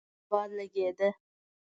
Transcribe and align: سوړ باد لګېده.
سوړ 0.25 0.27
باد 0.29 0.49
لګېده. 0.57 1.09